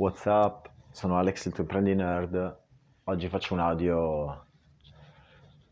[0.00, 0.66] What's up?
[0.92, 2.58] Sono Alex, il tuo prendi nerd.
[3.04, 4.46] Oggi faccio un audio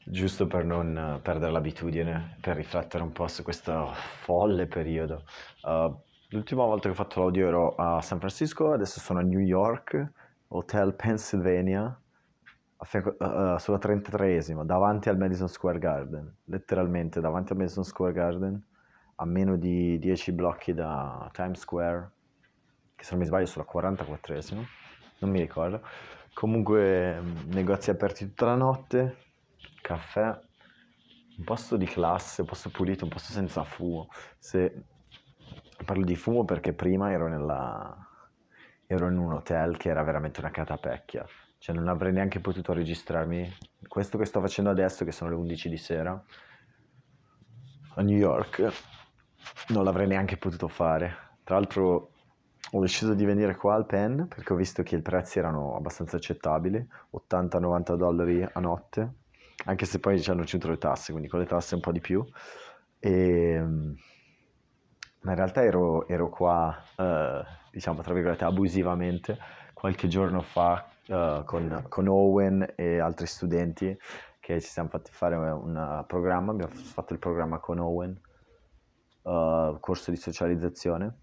[0.05, 5.25] giusto per non perdere l'abitudine, per riflettere un po' su questo folle periodo.
[5.63, 9.41] Uh, l'ultima volta che ho fatto l'audio ero a San Francisco, adesso sono a New
[9.41, 10.13] York,
[10.49, 11.99] Hotel Pennsylvania,
[12.81, 18.63] fianco, uh, sulla 33esima, davanti al Madison Square Garden, letteralmente davanti al Madison Square Garden,
[19.15, 22.13] a meno di 10 blocchi da Times Square
[22.99, 24.61] che se non mi sbaglio sulla 44esima,
[25.21, 25.87] non mi ricordo.
[26.35, 29.17] Comunque negozi aperti tutta la notte,
[29.81, 30.37] caffè,
[31.37, 34.09] un posto di classe, un posto pulito, un posto senza fumo.
[34.37, 34.85] Se
[35.85, 37.97] parlo di fumo perché prima ero, nella...
[38.85, 41.25] ero in un hotel che era veramente una catapecchia,
[41.59, 43.49] cioè non avrei neanche potuto registrarmi.
[43.87, 46.21] Questo che sto facendo adesso, che sono le 11 di sera,
[47.95, 48.73] a New York,
[49.69, 51.37] non l'avrei neanche potuto fare.
[51.45, 52.11] Tra l'altro
[52.73, 56.17] ho deciso di venire qua al Penn perché ho visto che i prezzi erano abbastanza
[56.17, 59.13] accettabili, 80-90 dollari a notte,
[59.65, 62.25] anche se poi hanno aggiunto le tasse, quindi con le tasse un po' di più.
[62.99, 63.59] E,
[65.21, 69.39] ma in realtà ero, ero qua, eh, diciamo, tra virgolette, abusivamente
[69.73, 73.97] qualche giorno fa eh, con, con, Owen e altri studenti
[74.41, 78.21] che ci siamo fatti fare un programma, abbiamo fatto il programma con Owen,
[79.23, 81.21] eh, corso di socializzazione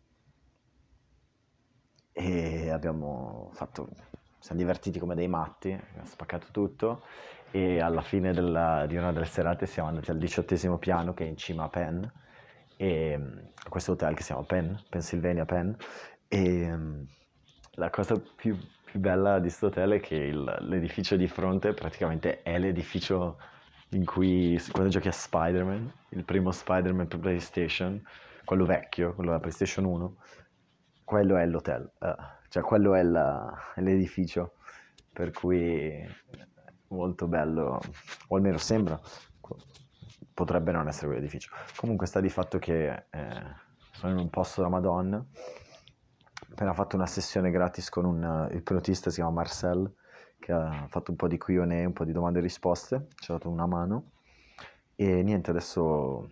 [2.25, 3.87] e abbiamo fatto,
[4.39, 7.03] siamo divertiti come dei matti, abbiamo spaccato tutto
[7.51, 11.27] e alla fine della, di una delle serate siamo andati al diciottesimo piano che è
[11.27, 12.03] in cima a Penn,
[12.77, 15.73] e, a questo hotel che si chiama Penn, Pennsylvania Penn,
[16.27, 16.77] e
[17.73, 22.41] la cosa più, più bella di questo hotel è che il, l'edificio di fronte praticamente
[22.41, 23.37] è l'edificio
[23.89, 28.03] in cui quando giochi a Spider-Man, il primo Spider-Man per PlayStation,
[28.43, 30.15] quello vecchio, quello della PlayStation 1,
[31.05, 32.07] quello è l'hotel, uh,
[32.49, 34.55] cioè quello è, la, l'edificio,
[35.13, 36.05] per cui
[36.89, 37.79] molto bello,
[38.27, 38.99] o almeno sembra,
[40.33, 41.51] potrebbe non essere quell'edificio.
[41.77, 43.43] Comunque sta di fatto che eh,
[43.91, 45.25] sono in un posto da Madonna,
[46.51, 49.93] appena fatto una sessione gratis con un, il pilotista, si chiama Marcel,
[50.39, 53.35] che ha fatto un po' di Q&A, un po' di domande e risposte, ci ha
[53.35, 54.11] dato una mano,
[54.95, 56.29] e niente, adesso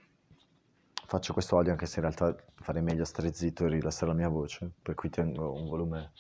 [1.06, 4.30] faccio questo audio anche se in realtà farei meglio stare zitto e rilassare la mia
[4.30, 6.12] voce, per cui tengo un volume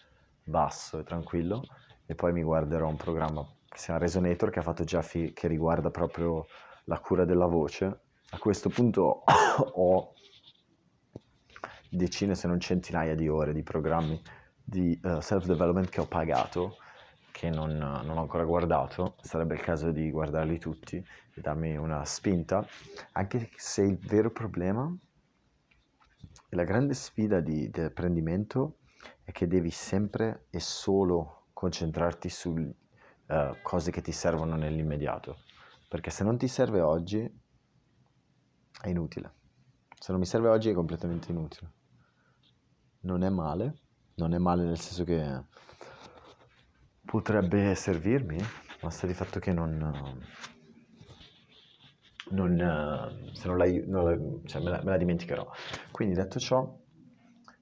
[0.43, 1.63] basso e tranquillo
[2.05, 5.47] e poi mi guarderò un programma che si chiama Resonator che ha fatto Jaffi che
[5.47, 6.45] riguarda proprio
[6.85, 7.85] la cura della voce.
[8.29, 9.23] A questo punto
[9.73, 10.13] ho
[11.89, 14.21] decine se non centinaia di ore di programmi
[14.63, 16.77] di uh, self-development che ho pagato
[17.33, 22.05] che non, non, ho ancora guardato, sarebbe il caso di guardarli tutti e darmi una
[22.05, 22.63] spinta,
[23.13, 24.95] anche se il vero problema
[26.47, 28.77] e la grande sfida di, di apprendimento
[29.23, 35.39] è che devi sempre e solo concentrarti su uh, cose che ti servono nell'immediato,
[35.89, 37.19] perché se non ti serve oggi
[38.79, 39.33] è inutile,
[39.97, 41.71] se non mi serve oggi è completamente inutile.
[43.01, 43.79] Non è male,
[44.15, 45.45] non è male nel senso che
[47.05, 48.37] potrebbe servirmi,
[48.81, 49.77] ma sta di fatto che non,
[52.29, 55.49] non se non, la, non la, cioè me, la, me la dimenticherò.
[55.91, 56.79] Quindi detto ciò,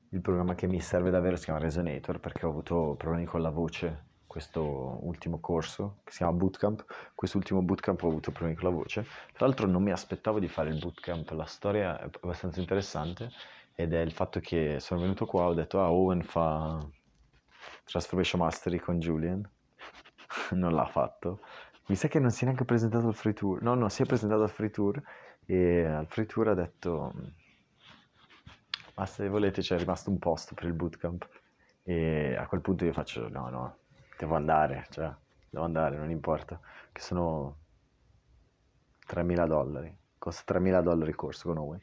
[0.10, 3.50] il programma che mi serve davvero si chiama Resonator perché ho avuto problemi con la
[3.50, 6.86] voce questo ultimo corso che si chiama Bootcamp.
[7.14, 9.06] Quest'ultimo bootcamp ho avuto problemi con la voce.
[9.34, 13.30] Tra l'altro non mi aspettavo di fare il bootcamp, la storia è abbastanza interessante
[13.76, 16.80] ed è il fatto che sono venuto qua, ho detto ah Owen fa
[17.86, 19.50] Transformation Mastery con Julian.
[20.52, 21.40] non l'ha fatto.
[21.88, 23.62] Mi sa che non si è neanche presentato al free tour.
[23.62, 25.02] No, no, si è presentato al free tour
[25.46, 27.14] e al free tour ha detto
[28.96, 31.28] ma se volete c'è rimasto un posto per il bootcamp
[31.84, 33.78] e a quel punto io faccio no, no,
[34.18, 35.12] devo andare, cioè
[35.50, 36.60] devo andare, non importa,
[36.92, 37.58] che sono
[39.08, 41.80] 3.000 dollari, costa 3.000 dollari il corso con Owen,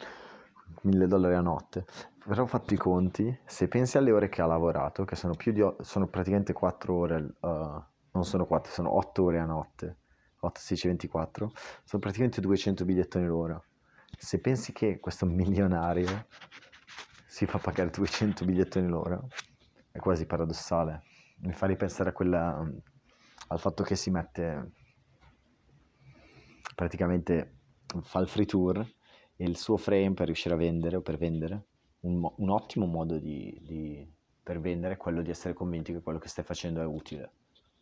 [0.84, 1.84] 1.000 dollari a notte
[2.28, 5.50] però ho fatto i conti, se pensi alle ore che ha lavorato, che sono più
[5.50, 9.96] di, sono praticamente 4 ore, uh, non sono 4, sono 8 ore a notte,
[10.40, 11.52] 8, 16, 24,
[11.84, 13.58] sono praticamente 200 bigliettoni l'ora.
[14.18, 16.26] Se pensi che questo milionario
[17.26, 19.18] si fa pagare 200 bigliettoni l'ora,
[19.90, 21.04] è quasi paradossale.
[21.38, 22.62] Mi fa ripensare a quella,
[23.48, 24.72] al fatto che si mette
[26.74, 27.54] praticamente
[28.02, 28.86] fa il free tour
[29.40, 31.62] e il suo frame per riuscire a vendere o per vendere
[32.00, 34.06] un, un ottimo modo di, di,
[34.42, 37.30] per vendere è quello di essere convinti che quello che stai facendo è utile,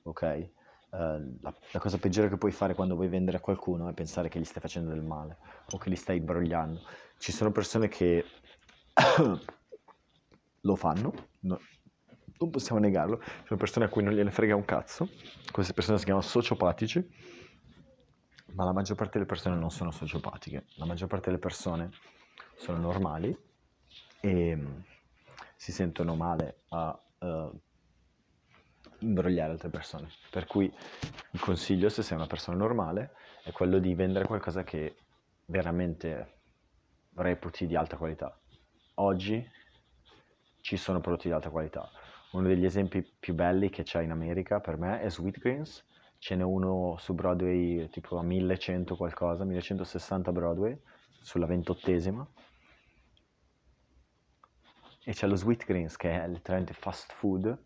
[0.03, 0.49] ok?
[0.88, 4.29] Uh, la, la, cosa peggiore che puoi fare quando vuoi vendere a qualcuno è pensare
[4.29, 5.38] che gli stai facendo del male
[5.73, 6.81] o che li stai imbrogliando.
[7.19, 8.25] Ci sono persone che
[10.61, 11.59] lo fanno, no,
[12.38, 15.09] non possiamo negarlo, sono persone a cui non gliene frega un cazzo,
[15.50, 17.05] queste persone si chiamano sociopatici,
[18.53, 21.91] ma la maggior parte delle persone non sono sociopatiche, la maggior parte delle persone
[22.57, 23.37] sono normali
[24.21, 24.79] e mm,
[25.57, 27.61] si sentono male a uh,
[29.01, 30.09] imbrogliare altre persone.
[30.31, 30.73] Per cui
[31.31, 34.97] il consiglio, se sei una persona normale, è quello di vendere qualcosa che
[35.47, 36.35] veramente
[37.15, 38.39] reputi di alta qualità.
[38.95, 39.45] Oggi
[40.61, 41.89] ci sono prodotti di alta qualità.
[42.33, 45.85] Uno degli esempi più belli che c'è in America per me è Sweetgreens.
[46.26, 50.76] Ce n'è uno su Broadway tipo a 1100 qualcosa, 1160 Broadway,
[51.20, 52.28] sulla ventottesima.
[55.05, 57.56] E c'è lo Sweetgreens che è letteralmente fast food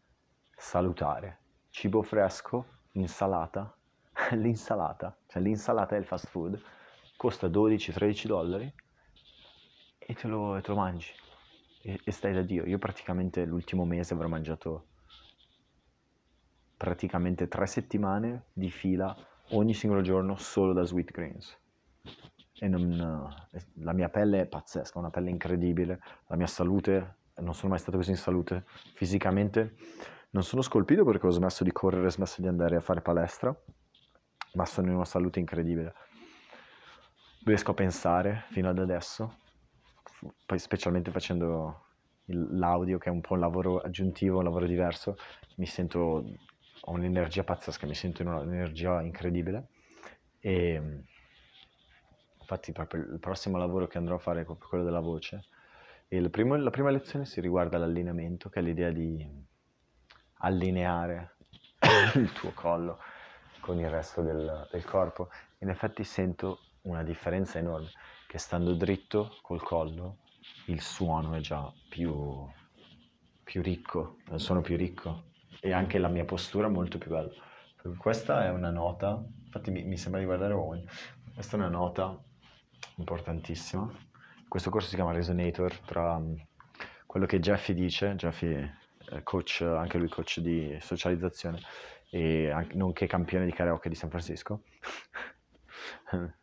[0.55, 1.39] salutare.
[1.71, 3.75] Cibo fresco, insalata.
[4.33, 6.63] L'insalata, cioè l'insalata è il fast food,
[7.17, 8.71] costa 12-13 dollari
[9.99, 11.11] e te lo, te lo mangi
[11.81, 12.67] e, e, stai da Dio.
[12.67, 14.89] Io praticamente l'ultimo mese avrò mangiato
[16.81, 19.15] praticamente tre settimane di fila
[19.51, 21.59] ogni singolo giorno solo da Sweet Greens.
[22.59, 23.29] E non,
[23.75, 27.99] la mia pelle è pazzesca, una pelle incredibile, la mia salute, non sono mai stato
[27.99, 29.77] così in salute fisicamente.
[30.31, 33.55] Non sono scolpito perché ho smesso di correre, ho smesso di andare a fare palestra,
[34.55, 35.93] ma sono in una salute incredibile.
[37.45, 39.37] Riesco a pensare fino ad adesso
[40.47, 41.85] poi specialmente facendo
[42.27, 45.17] l'audio che è un po' un lavoro aggiuntivo, un lavoro diverso,
[45.57, 46.25] mi sento,
[46.83, 49.69] ho un'energia pazzesca, mi sento in un'energia incredibile.
[50.39, 51.05] E
[52.39, 55.45] infatti proprio il prossimo lavoro che andrò a fare è proprio quello della voce.
[56.09, 59.25] E primo, la prima lezione si riguarda l'allineamento, che è l'idea di
[60.39, 61.37] allineare
[62.15, 62.99] il tuo collo
[63.61, 65.29] con il resto del, del corpo.
[65.59, 67.91] In effetti sento una differenza enorme
[68.27, 70.19] che stando dritto col collo
[70.67, 72.49] il suono è già più,
[73.45, 75.30] più ricco, il suono più ricco
[75.61, 77.31] e anche la mia postura molto più bella.
[77.97, 80.85] Questa è una nota, infatti mi, mi sembra di guardare Owen,
[81.35, 82.19] questa è una nota
[82.97, 83.91] importantissima.
[84.49, 86.35] Questo corso si chiama Resonator, tra mm,
[87.07, 88.79] quello che Jeffy dice, Jeffy
[89.23, 91.61] coach, anche lui coach di socializzazione
[92.11, 94.63] e anche, nonché campione di karaoke di San Francisco.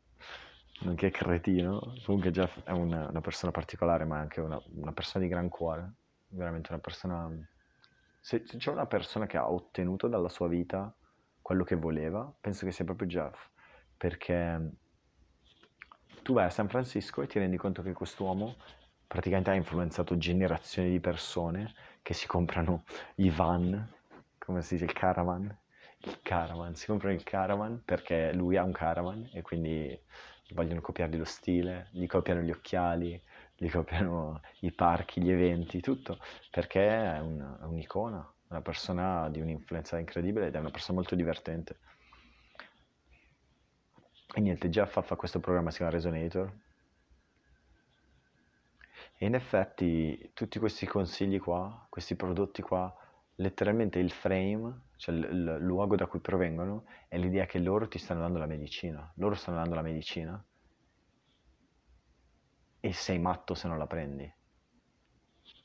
[0.82, 1.96] nonché cretino.
[2.06, 5.94] Comunque Jeff è una, una persona particolare, ma anche una, una, persona di gran cuore.
[6.30, 7.30] Veramente una persona...
[8.28, 10.94] Se, c'è una persona che ha ottenuto dalla sua vita
[11.42, 13.48] quello che voleva, penso che sia proprio Jeff.
[13.96, 14.70] Perché
[16.24, 18.58] tu vai a San Francisco e ti rendi conto che quest'uomo
[19.08, 22.84] praticamente ha influenzato generazioni di persone che si comprano
[23.16, 23.94] i van,
[24.38, 25.58] come si dice, il caravan,
[26.00, 29.98] il caravan, si comprano il caravan perché lui ha un caravan e quindi
[30.50, 33.24] vogliono copiargli lo stile, gli copiano gli occhiali,
[33.58, 36.20] gli copiano i parchi, gli eventi, tutto,
[36.52, 41.16] perché è, un, è un'icona, una persona di un'influenza incredibile ed è una persona molto
[41.16, 41.80] divertente.
[44.36, 46.54] E niente, Jeff fa questo programma, si chiama Resonator,
[49.20, 52.94] e in effetti tutti questi consigli qua, questi prodotti qua,
[53.36, 57.98] letteralmente il frame, cioè il, il, luogo da cui provengono, è l'idea che loro ti
[57.98, 59.12] stanno dando la medicina.
[59.16, 60.46] Loro stanno dando la medicina
[62.80, 64.32] e sei matto se non la prendi.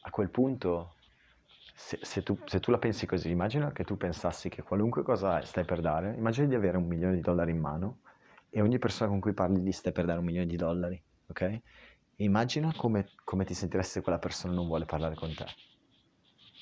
[0.04, 0.94] A quel punto,
[1.74, 5.42] se, se, tu, se tu la pensi così, immagina che tu pensassi che qualunque cosa
[5.42, 8.00] stai per dare, immagina di avere un milione di dollari in mano
[8.50, 11.40] e ogni persona con cui parli gli stai per dare un milione di dollari, ok?
[11.42, 11.62] E
[12.16, 15.46] immagina come, come ti sentiresti se quella persona non vuole parlare con te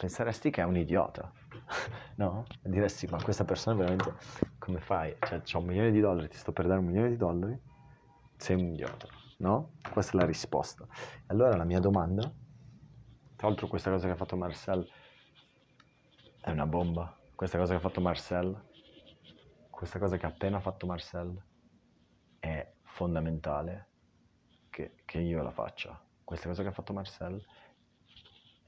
[0.00, 1.30] penseresti che è un idiota,
[2.16, 2.46] no?
[2.62, 4.14] Diresti, ma questa persona veramente
[4.58, 5.14] come fai?
[5.20, 7.58] Cioè, c'ho un milione di dollari, ti sto per dare un milione di dollari,
[8.34, 9.06] sei un idiota,
[9.40, 9.72] no?
[9.90, 10.86] Questa è la risposta.
[11.26, 12.22] Allora la mia domanda,
[13.36, 14.88] tra l'altro questa cosa che ha fatto Marcel
[16.40, 18.68] è una bomba, questa cosa che ha fatto Marcel,
[19.70, 21.42] questa cosa che ha appena fatto Marcel
[22.38, 23.88] è fondamentale
[24.70, 25.98] che, che io la faccia.
[26.22, 27.42] Questa cosa che ha fatto Marcel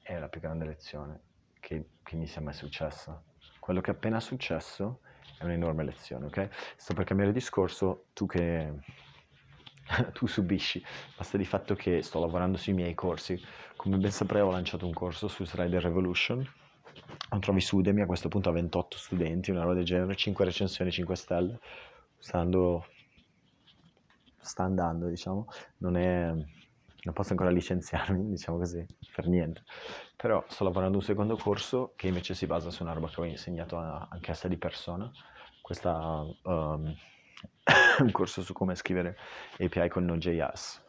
[0.02, 1.20] è la più grande lezione
[1.60, 3.22] che, che mi sia mai successa.
[3.60, 5.00] Quello che è appena successo
[5.38, 6.48] è un'enorme lezione, ok?
[6.76, 8.74] Sto per cambiare discorso, tu che
[10.12, 10.82] tu subisci,
[11.16, 13.40] basta di fatto che sto lavorando sui miei corsi.
[13.76, 16.46] Come ben saprai ho lanciato un corso su Slider Revolution,
[17.30, 20.44] lo trovi su Udemy, a questo punto ha 28 studenti, una roba del genere, 5
[20.44, 21.58] recensioni, 5 stelle,
[22.18, 22.86] sta andando,
[24.40, 25.46] sta andando diciamo,
[25.78, 26.32] non è
[27.04, 28.84] non posso ancora licenziarmi, diciamo così,
[29.14, 29.62] per niente.
[30.16, 33.24] Però sto lavorando un secondo corso che invece si basa su una roba che ho
[33.24, 35.10] insegnato a, anche a sé di persona.
[35.60, 36.94] Questo um,
[38.00, 39.16] un corso su come scrivere
[39.58, 40.82] API con Node.js.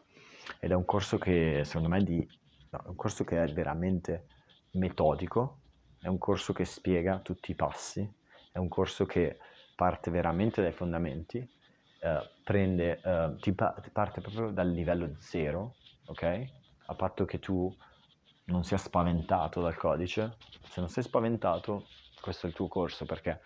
[0.60, 2.28] Ed è un corso che secondo me è, di,
[2.70, 4.28] no, un corso che è veramente
[4.72, 5.60] metodico,
[6.00, 8.08] è un corso che spiega tutti i passi,
[8.52, 9.38] è un corso che
[9.76, 16.48] parte veramente dai fondamenti, eh, prende, eh, ti, pa- parte proprio dal livello zero, ok?
[16.88, 17.74] A patto che tu
[18.46, 20.36] non sia spaventato dal codice.
[20.68, 21.88] Se non sei spaventato,
[22.20, 23.40] questo è il tuo corso perché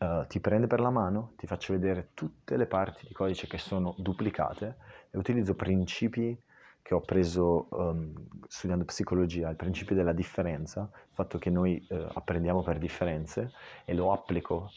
[0.00, 3.58] uh, ti prende per la mano, ti faccio vedere tutte le parti di codice che
[3.58, 4.76] sono duplicate
[5.10, 6.38] e utilizzo principi
[6.82, 8.12] che ho preso um,
[8.48, 13.52] studiando psicologia, il principio della differenza, il fatto che noi uh, apprendiamo per differenze
[13.84, 14.70] e lo applico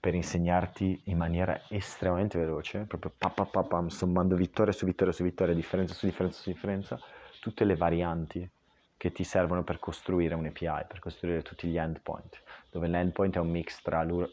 [0.00, 5.14] per insegnarti in maniera estremamente veloce, proprio pa, pa, pa, pam, sommando vittoria su vittoria
[5.14, 6.98] su vittoria, differenza su differenza su differenza,
[7.40, 8.50] tutte le varianti
[8.96, 13.40] che ti servono per costruire un API, per costruire tutti gli endpoint, dove l'endpoint è
[13.40, 14.28] un mix tra uh,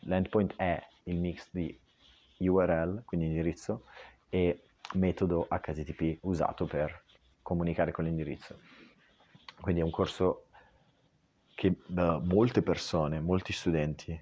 [0.00, 1.78] l'endpoint è il mix di
[2.38, 3.84] URL, quindi indirizzo,
[4.28, 4.62] e
[4.94, 7.04] metodo HTTP usato per
[7.42, 8.58] comunicare con l'indirizzo.
[9.60, 10.46] Quindi è un corso
[11.54, 14.18] che uh, molte persone, molti studenti,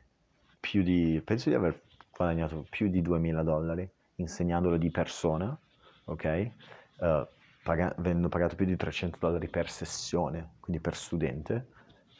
[0.61, 5.57] più di, penso di aver guadagnato più di 2000 dollari insegnandolo di persona,
[6.05, 6.50] ok?
[6.99, 7.26] Uh,
[7.64, 11.68] paga- avendo pagato più di 300 dollari per sessione, quindi per studente,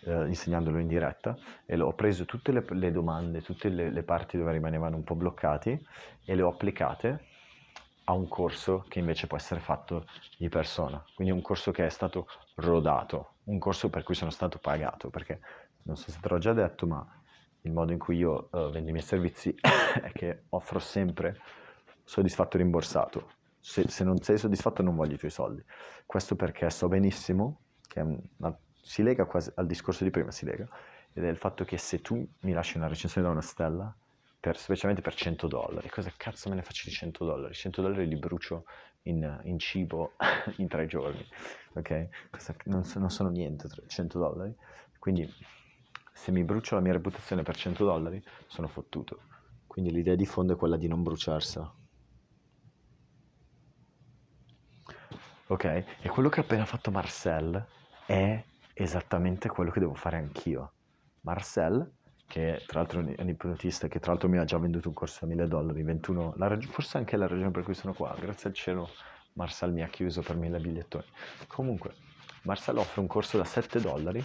[0.01, 1.37] eh, insegnandolo in diretta,
[1.67, 5.15] e ho preso tutte le, le domande, tutte le, le, parti dove rimanevano un po'
[5.15, 5.79] bloccati
[6.25, 7.27] e le ho applicate
[8.05, 10.07] a un corso che invece può essere fatto
[10.39, 11.03] di persona.
[11.15, 15.41] Quindi un corso che è stato rodato, un corso per cui sono stato pagato, perché
[15.83, 17.07] non so se te l'ho già detto, ma
[17.63, 19.55] il modo in cui io uh, vendo i miei servizi
[20.03, 21.39] è che offro sempre
[22.03, 25.65] soddisfatto rimborsato se, se, non sei soddisfatto non voglio i tuoi soldi.
[26.05, 30.69] Questo perché so benissimo che una, si lega quasi al discorso di prima, si lega,
[31.15, 33.97] ed è il fatto che se tu mi lasci una recensione da una stella,
[34.39, 37.55] per, specialmente per 100 dollari, cosa cazzo me ne faccio di 100 dollari?
[37.55, 38.67] 100 dollari li brucio
[39.05, 40.13] in, in cibo
[40.59, 41.27] in tre giorni,
[41.73, 42.09] ok?
[42.65, 44.55] Non, non, sono niente 100 dollari,
[44.99, 45.27] quindi
[46.13, 49.21] se mi brucio la mia reputazione per 100 dollari sono fottuto.
[49.67, 51.84] Quindi l'idea di fondo è quella di non bruciarsela.
[55.55, 55.65] Ok?
[56.03, 57.65] E quello che ha appena fatto Marcel
[58.07, 58.43] è
[58.73, 60.73] esattamente quello che devo fare anch'io.
[61.23, 61.91] Marcel,
[62.27, 65.25] che tra l'altro è un ipnotista, che tra l'altro mi ha già venduto un corso
[65.25, 68.55] a 1000 dollari, 21, rag- forse anche la ragione per cui sono qua, grazie al
[68.55, 68.89] cielo
[69.35, 71.05] Marcel mi ha chiuso per 1000 bigliettoni.
[71.47, 71.95] Comunque,
[72.43, 74.25] Marcel offre un corso da 7 dollari,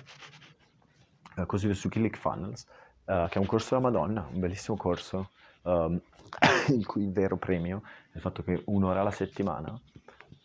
[1.37, 2.65] eh, così su ClickFunnels,
[3.05, 5.29] eh, che è un corso da Madonna, un bellissimo corso,
[5.63, 5.99] um,
[6.69, 7.81] il cui vero premio
[8.11, 9.79] è il fatto che un'ora alla settimana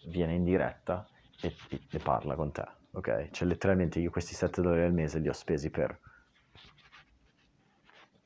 [0.06, 1.06] viene in diretta
[1.40, 1.54] e,
[1.90, 3.30] e parla con te, ok?
[3.30, 5.99] Cioè letteralmente io questi 7 dollari al mese li ho spesi per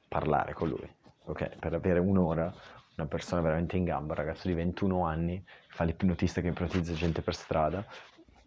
[0.09, 0.91] parlare con lui,
[1.25, 1.59] ok?
[1.59, 2.53] Per avere un'ora,
[2.97, 7.23] una persona veramente in gamba, un ragazzo di 21 anni, fa l'ipnotista che ipnotizza gente
[7.23, 7.85] per strada,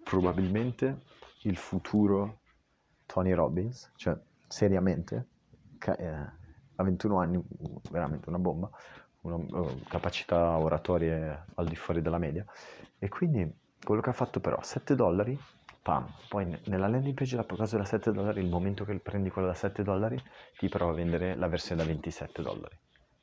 [0.03, 1.03] probabilmente
[1.43, 2.41] il futuro
[3.05, 5.27] Tony Robbins, cioè seriamente,
[5.97, 6.05] eh,
[6.75, 7.41] a 21 anni
[7.91, 8.69] veramente una bomba,
[9.21, 12.45] una, uh, capacità oratorie al di fuori della media,
[12.97, 13.49] e quindi
[13.83, 15.37] quello che ha fatto però, 7 dollari,
[15.81, 19.49] pam, poi nella landing page la cosa da 7 dollari, il momento che prendi quella
[19.49, 20.21] da 7 dollari,
[20.57, 22.77] ti prova a vendere la versione da 27 dollari,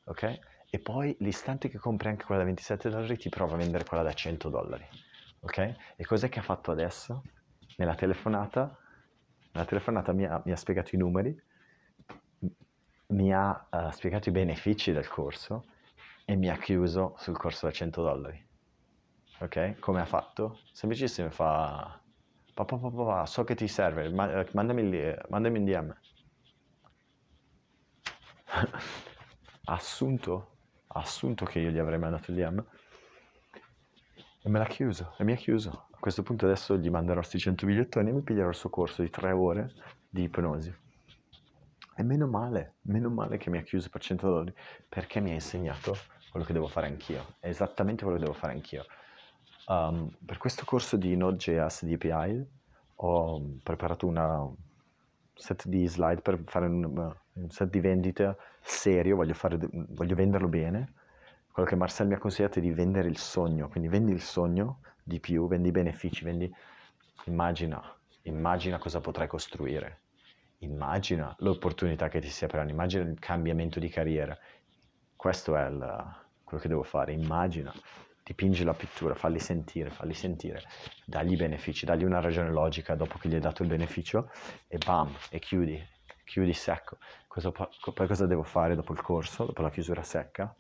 [0.05, 0.39] ok?
[0.71, 4.03] E poi l'istante che compri anche quella da 27 dollari, ti prova a vendere quella
[4.03, 4.87] da 100 dollari,
[5.41, 5.75] ok?
[5.97, 7.23] E cos'è che ha fatto adesso?
[7.77, 8.77] Nella telefonata,
[9.53, 11.41] nella telefonata mi ha, mi ha spiegato i numeri,
[13.11, 15.65] mi ha uh, spiegato i benefici del corso
[16.29, 18.47] e mi ha chiuso sul corso da 100 dollari
[19.39, 19.79] ok?
[19.79, 20.61] Come ha fatto?
[20.73, 22.01] Semplicissimo, fa...
[22.55, 25.97] Papà, papà, papà, so che ti serve, mandami, mandami in DM.
[29.67, 30.57] assunto,
[30.89, 32.65] assunto che io gli avrei mandato il DM
[34.43, 35.87] e me l'ha chiuso, e mi ha chiuso.
[35.93, 39.03] A questo punto adesso gli manderò questi 100 bigliettoni e mi piglierò il suo corso
[39.03, 39.71] di 3 ore
[40.09, 40.75] di ipnosi.
[41.95, 44.55] E meno male, meno male che mi ha chiuso per 100 dollari,
[44.89, 45.97] perché mi ha insegnato
[46.31, 47.35] quello che devo fare anch'io.
[47.39, 48.85] È esattamente quello che devo fare anch'io.
[49.67, 52.47] Um, per questo corso di Node.js di API
[52.97, 54.49] ho preparato una
[55.35, 56.85] set di slide per fare un,
[57.33, 60.93] un set di vendite serio, voglio, fare, voglio, venderlo bene.
[61.51, 64.81] Quello che Marcel mi ha consigliato è di vendere il sogno, quindi vendi il sogno
[65.03, 66.53] di più, vendi i benefici, vendi...
[67.25, 67.83] Immagina,
[68.23, 70.01] immagina cosa potrai costruire,
[70.59, 74.39] immagina l'opportunità che ti si apriranno, immagina il cambiamento di carriera.
[75.19, 77.75] Questo è il, quello che devo fare, immagina
[78.23, 80.63] dipingi la pittura, falli sentire, falli sentire,
[81.05, 84.31] dagli benefici, dagli una ragione logica dopo che gli hai dato il beneficio
[84.69, 85.85] e bam, e chiudi,
[86.23, 86.99] chiudi secco.
[87.27, 90.55] Cosa, poi cosa devo fare dopo il corso, dopo la chiusura secca?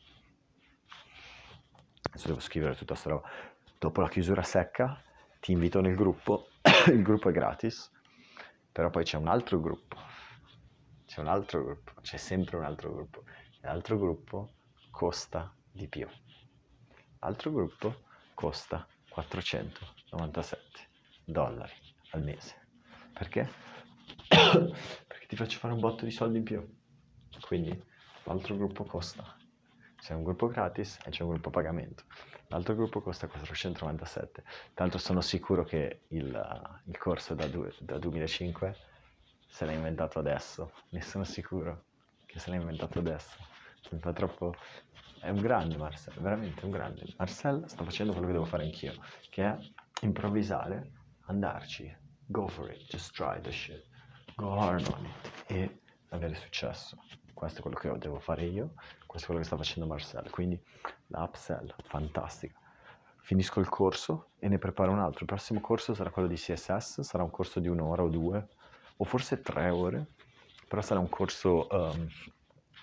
[2.10, 3.28] Adesso devo scrivere tutta questa roba.
[3.78, 5.00] Dopo la chiusura secca
[5.38, 6.48] ti invito nel gruppo,
[6.90, 7.92] il gruppo è gratis,
[8.72, 9.96] però poi c'è un altro gruppo,
[11.06, 13.22] c'è un altro gruppo, c'è sempre un altro gruppo,
[13.68, 14.54] l'altro gruppo
[14.90, 16.08] costa di più,
[17.18, 20.62] l'altro gruppo costa 497
[21.26, 21.74] dollari
[22.12, 22.54] al mese.
[23.12, 23.46] Perché?
[24.28, 26.66] Perché ti faccio fare un botto di soldi in più.
[27.42, 27.78] Quindi
[28.24, 29.36] l'altro gruppo costa.
[29.96, 32.04] C'è un gruppo gratis e c'è un gruppo pagamento.
[32.46, 34.44] L'altro gruppo costa 497.
[34.72, 38.76] Tanto sono sicuro che il, il corso da, du, da 2005
[39.46, 40.72] se l'ha inventato adesso.
[40.90, 41.84] Ne sono sicuro
[42.24, 43.56] che se l'ha inventato adesso.
[43.90, 44.54] Mi fa troppo...
[45.20, 47.02] È un grande Marcel, veramente un grande.
[47.16, 48.94] Marcel sta facendo quello che devo fare anch'io,
[49.30, 49.58] che è
[50.02, 50.92] improvvisare,
[51.26, 51.92] andarci,
[52.24, 53.84] go for it, just try the shit,
[54.36, 55.80] go hard on it e
[56.10, 56.96] avere successo.
[57.34, 58.74] Questo è quello che devo fare io,
[59.06, 60.60] questo è quello che sta facendo Marcel, quindi
[61.08, 62.58] la upsell, fantastica.
[63.20, 65.20] Finisco il corso e ne preparo un altro.
[65.20, 68.48] Il prossimo corso sarà quello di CSS, sarà un corso di un'ora o due,
[68.96, 70.14] o forse tre ore,
[70.66, 72.08] però sarà un corso um,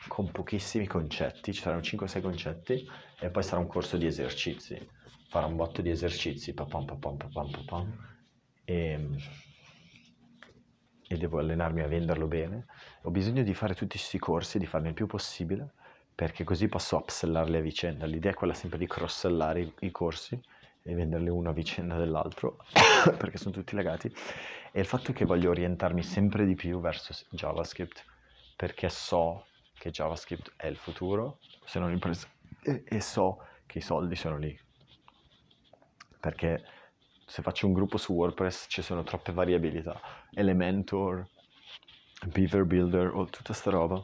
[0.08, 4.78] con pochissimi concetti, ci saranno 5-6 concetti e poi sarà un corso di esercizi.
[5.30, 7.98] Farò un botto di esercizi, papam, papam, papam, papam,
[8.64, 9.10] e,
[11.08, 12.66] e devo allenarmi a venderlo bene.
[13.04, 15.74] Ho bisogno di fare tutti questi corsi, di farne il più possibile,
[16.14, 18.06] perché così posso upsellarli a vicenda.
[18.06, 20.40] L'idea è quella sempre di cross-sellare i, i corsi
[20.82, 22.58] e venderli uno a vicenda dell'altro,
[23.18, 24.14] perché sono tutti legati.
[24.72, 28.04] E il fatto è che voglio orientarmi sempre di più verso JavaScript,
[28.56, 29.48] perché so
[29.78, 32.28] che JavaScript è il futuro, se non impreso,
[32.62, 34.58] e, e so che i soldi sono lì.
[36.20, 36.64] Perché
[37.26, 40.00] se faccio un gruppo su WordPress ci sono troppe variabilità,
[40.32, 41.28] Elementor,
[42.28, 44.02] Beaver Builder o tutta sta roba.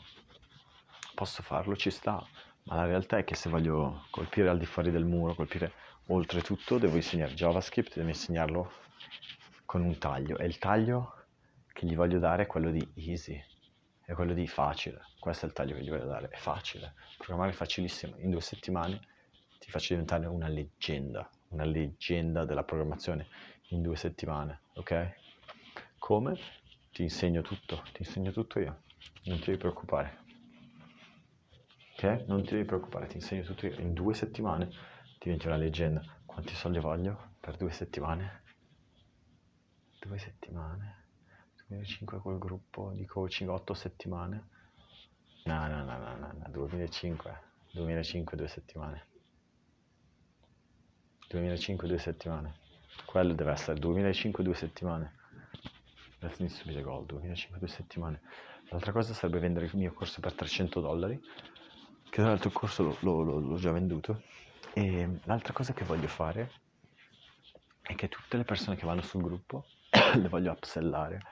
[1.15, 2.23] Posso farlo, ci sta,
[2.63, 5.71] ma la realtà è che se voglio colpire al di fuori del muro, colpire
[6.07, 8.71] oltretutto, devo insegnare JavaScript, devo insegnarlo
[9.65, 11.25] con un taglio e il taglio
[11.71, 13.41] che gli voglio dare è quello di easy,
[14.11, 15.01] è quello di facile.
[15.19, 16.93] Questo è il taglio che gli voglio dare, è facile.
[17.17, 18.99] Programmare è facilissimo, in due settimane
[19.59, 23.27] ti faccio diventare una leggenda una leggenda della programmazione
[23.69, 25.13] in due settimane, ok?
[25.97, 26.37] Come?
[26.91, 28.81] Ti insegno tutto, ti insegno tutto io,
[29.25, 30.19] non ti devi preoccupare.
[31.93, 32.25] Ok?
[32.27, 33.79] Non ti devi preoccupare, ti insegno tutto io.
[33.79, 34.69] In due settimane
[35.19, 36.01] diventi una leggenda.
[36.25, 38.43] Quanti soldi voglio per due settimane?
[39.99, 41.00] Due settimane?
[41.71, 44.47] 2005 col gruppo di coaching, otto settimane?
[45.45, 46.49] No, no, no, no, no, no.
[46.49, 49.07] 2005, 2005 due settimane.
[51.29, 52.55] 2005 due settimane.
[53.05, 55.13] Quello deve essere 2005 due settimane.
[56.19, 58.21] Let's need to be the goal, 2005 due settimane.
[58.67, 62.83] L'altra cosa sarebbe vendere il mio corso per 300 dollari, che tra l'altro il corso
[62.83, 64.23] lo, lo, l'ho già venduto.
[64.73, 66.51] E l'altra cosa che voglio fare
[67.81, 69.65] è che tutte le persone che vanno sul gruppo
[70.15, 71.30] le voglio upsellare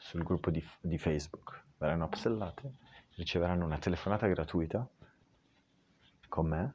[0.00, 1.64] sul gruppo di, di Facebook.
[1.78, 2.74] Verranno upsellate,
[3.14, 4.88] riceveranno una telefonata gratuita
[6.28, 6.74] con me,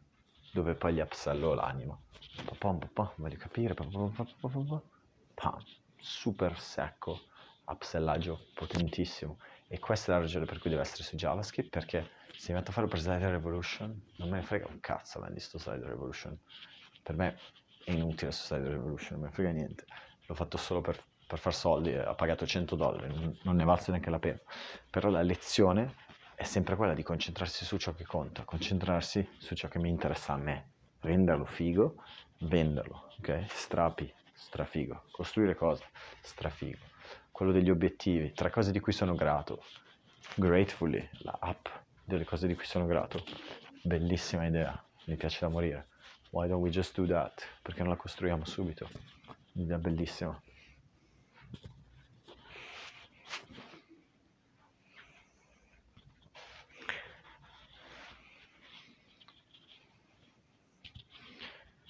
[0.53, 1.99] dove poi gli upsello l'anima
[2.43, 4.11] Papam, papam, voglio capire, papam,
[5.33, 5.63] pam,
[5.97, 7.21] super secco,
[7.65, 9.39] upsellaggio potentissimo.
[9.67, 12.71] E questa è la ragione per cui deve essere su JavaScript, perché se mi metto
[12.71, 15.88] a fare per Slider Revolution, non me ne frega un cazzo man, di sto Slider
[15.88, 16.38] Revolution.
[17.01, 17.39] Per me
[17.83, 19.85] è inutile sto Slider Revolution, non me ne frega niente.
[20.25, 23.91] L'ho fatto solo per, per far soldi, e ha pagato 100 dollari, non ne valse
[23.91, 24.39] neanche la pena.
[24.89, 25.95] Però la lezione
[26.35, 30.33] è sempre quella di concentrarsi su ciò che conta, concentrarsi su ciò che mi interessa
[30.33, 31.95] a me, renderlo figo
[32.39, 33.45] venderlo, ok?
[33.47, 35.03] Strapi, strafigo.
[35.11, 35.85] Costruire cosa?
[36.21, 36.79] Strafigo.
[37.31, 39.63] Quello degli obiettivi, tre cose di cui sono grato.
[40.35, 41.67] Gratefully, la app
[42.03, 43.23] delle cose di cui sono grato.
[43.81, 45.88] Bellissima idea, mi piace da morire.
[46.31, 47.43] Why don't we just do that?
[47.61, 48.89] Perché non la costruiamo subito?
[49.53, 50.39] Un'idea bellissima.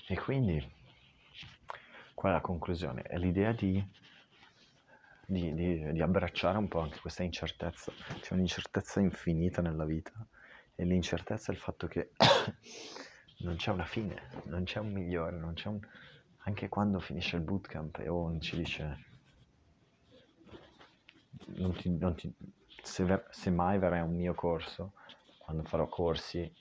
[0.08, 0.63] E quindi,
[2.13, 3.02] qual è la conclusione?
[3.02, 3.84] È l'idea di,
[5.26, 7.91] di, di, di abbracciare un po' anche questa incertezza.
[8.20, 10.13] C'è un'incertezza infinita nella vita
[10.76, 12.12] e l'incertezza è il fatto che
[13.39, 15.80] non c'è una fine, non c'è un migliore, non c'è un...
[16.48, 19.13] Anche quando finisce il bootcamp e Owen ci dice
[21.56, 22.32] non ti, non ti,
[22.84, 24.94] se, ver, se mai verrà un mio corso,
[25.39, 26.52] quando farò corsi,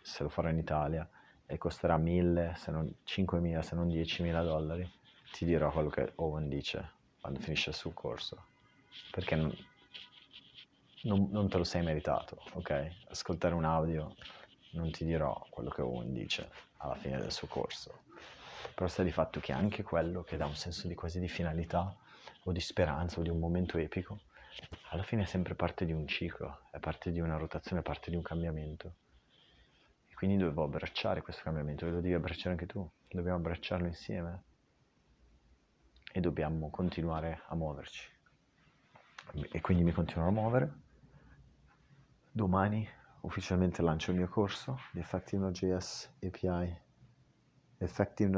[0.00, 1.08] se lo farò in Italia,
[1.52, 4.90] e costerà 1000, se non 5.000, se non 10.000 dollari,
[5.32, 8.46] ti dirò quello che Owen dice quando finisce il suo corso.
[9.10, 9.54] Perché non,
[11.02, 12.90] non, non te lo sei meritato, ok?
[13.08, 14.14] Ascoltare un audio
[14.70, 18.00] non ti dirò quello che Owen dice alla fine del suo corso.
[18.74, 21.94] Però sta di fatto che anche quello che dà un senso di quasi di finalità
[22.44, 24.20] o di speranza o di un momento epico
[24.90, 28.10] alla fine è sempre parte di un ciclo, è parte di una rotazione, è parte
[28.10, 28.94] di un cambiamento.
[30.22, 34.44] E quindi dovevo abbracciare questo cambiamento, lo devi abbracciare anche tu, dobbiamo abbracciarlo insieme.
[36.12, 38.08] E dobbiamo continuare a muoverci.
[39.50, 40.80] E quindi mi continuerò a muovere.
[42.30, 42.88] Domani
[43.22, 46.80] ufficialmente lancio il mio corso di Effective Node.js API,
[47.78, 48.30] Effective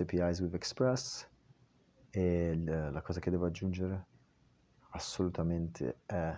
[0.00, 1.30] APIs with Express.
[2.10, 4.06] E la cosa che devo aggiungere
[4.90, 6.36] assolutamente è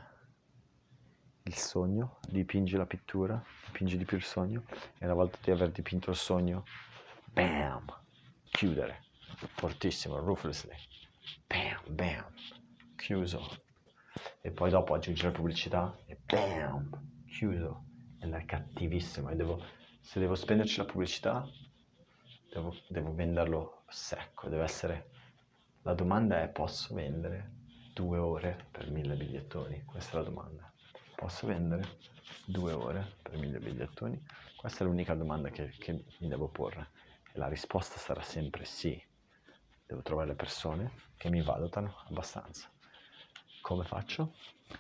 [1.51, 4.63] il sogno, dipingi la pittura, dipingi di più il sogno
[4.99, 6.65] e una volta di aver dipinto il sogno,
[7.33, 7.85] bam,
[8.51, 9.03] chiudere,
[9.57, 10.77] fortissimo, ruthlessly,
[11.49, 12.33] bam, bam,
[12.95, 13.45] chiuso.
[14.41, 17.85] E poi dopo aggiungere pubblicità e bam, chiuso.
[18.21, 19.31] Ed è cattivissimo.
[19.31, 19.61] E devo,
[20.01, 21.45] se devo spenderci la pubblicità,
[22.53, 25.09] devo, devo venderlo secco, deve essere...
[25.83, 27.51] La domanda è posso vendere
[27.93, 29.83] due ore per mille bigliettoni?
[29.85, 30.71] Questa è la domanda.
[31.21, 31.99] Posso vendere
[32.47, 34.19] due ore per mille bigliettoni?
[34.57, 36.89] Questa è l'unica domanda che, che mi devo porre.
[37.31, 38.99] E la risposta sarà sempre sì.
[39.87, 42.71] Devo trovare le persone che mi valutano abbastanza.
[43.61, 44.33] Come faccio?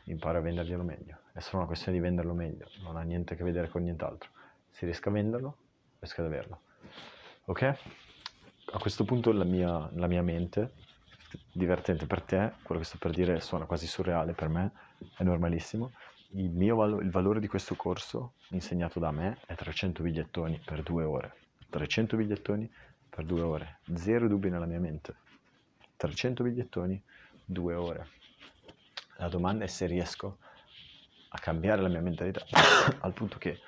[0.04, 1.18] Imparo a venderglielo meglio.
[1.34, 4.30] È solo una questione di venderlo meglio, non ha niente a che vedere con nient'altro.
[4.70, 5.58] Se riesco a venderlo,
[5.98, 6.62] riesco ad averlo.
[7.44, 7.62] Ok?
[8.72, 10.72] A questo punto la mia, la mia mente
[11.52, 14.72] divertente per te, quello che sto per dire suona quasi surreale per me,
[15.18, 15.92] è normalissimo.
[16.32, 21.04] Il, valo- il valore di questo corso insegnato da me è 300 bigliettoni per due
[21.04, 21.34] ore.
[21.68, 22.70] 300 bigliettoni
[23.08, 25.16] per due ore, zero dubbi nella mia mente.
[25.96, 27.02] 300 bigliettoni,
[27.44, 28.06] due ore.
[29.16, 30.38] La domanda è se riesco
[31.30, 32.44] a cambiare la mia mentalità
[33.00, 33.58] al punto che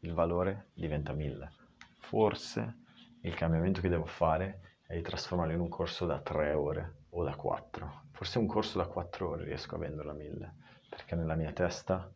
[0.00, 1.52] il valore diventa 1000.
[1.98, 2.76] Forse
[3.22, 7.24] il cambiamento che devo fare è di trasformarlo in un corso da 3 ore o
[7.24, 8.02] da 4.
[8.10, 10.54] Forse un corso da 4 ore riesco a venderlo a 1000,
[11.00, 12.12] perché nella mia testa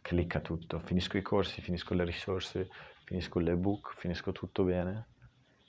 [0.00, 0.78] clicca tutto.
[0.78, 2.68] Finisco i corsi, finisco le risorse,
[3.04, 5.08] finisco l'ebook, finisco tutto bene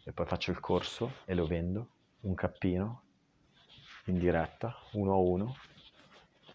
[0.03, 3.03] e poi faccio il corso e lo vendo, un cappino
[4.05, 5.55] in diretta, uno a uno,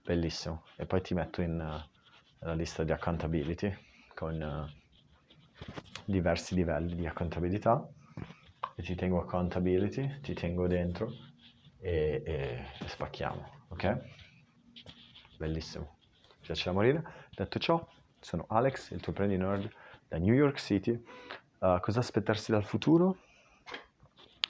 [0.04, 0.64] bellissimo.
[0.76, 3.76] E poi ti metto in uh, la lista di accountability
[4.14, 5.64] con uh,
[6.04, 7.84] diversi livelli di accountabilità
[8.76, 11.10] e ti tengo accountability, ti tengo dentro
[11.80, 14.24] e, e, e spacchiamo, ok?
[15.38, 15.95] Bellissimo,
[16.46, 17.02] piace da morire.
[17.30, 17.84] Detto ciò,
[18.20, 19.68] sono Alex, il tuo prendi nerd
[20.08, 20.92] da New York City.
[21.58, 23.18] Uh, cosa aspettarsi dal futuro?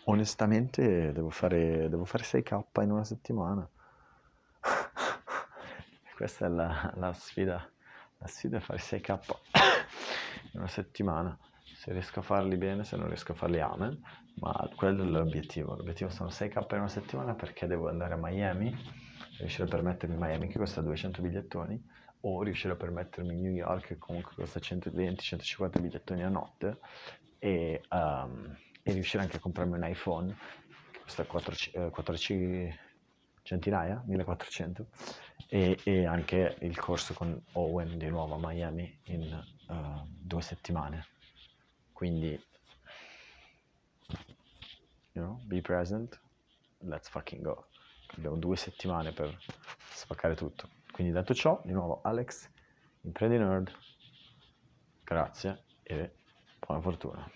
[0.05, 3.69] Onestamente devo fare, devo fare 6k in una settimana.
[6.15, 7.69] Questa è la, la, sfida.
[8.19, 9.19] La sfida è fare 6k
[10.53, 11.37] in una settimana.
[11.75, 14.01] Se riesco a farli bene, se non riesco a farli amen,
[14.35, 15.75] ma quello è l'obiettivo.
[15.75, 18.75] L'obiettivo sono 6k in una settimana perché devo andare a Miami,
[19.39, 21.83] riuscire a permettermi Miami che costa 200 bigliettoni,
[22.21, 26.79] o riuscire a permettermi New York che comunque costa 120-150 bigliettoni a notte,
[27.39, 30.35] e, um, e, riuscire anche a comprarmi un iPhone
[30.91, 32.79] che costa 4, 4 eh,
[33.43, 34.87] centinaia, 1400,
[35.49, 41.07] e, e, anche il corso con Owen di nuovo a Miami in uh, due settimane.
[41.93, 42.39] Quindi
[45.13, 46.19] you know, be present,
[46.81, 47.67] let's fucking go.
[48.17, 49.37] Abbiamo due settimane per
[49.93, 50.69] spaccare tutto.
[50.91, 52.49] Quindi detto ciò, di nuovo Alex,
[53.03, 53.71] imprendi nerd,
[55.05, 56.15] grazie e
[56.59, 57.31] buona fortuna.